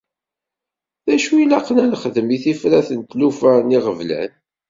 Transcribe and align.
D 1.05 1.09
acu 1.15 1.31
i 1.37 1.41
ilaqen 1.43 1.81
ad 1.83 1.87
nxden 1.91 2.33
i 2.35 2.37
tifrat 2.43 2.89
n 2.97 3.01
tlufa 3.01 3.51
d 3.65 3.67
yiɣeblan? 3.71 4.31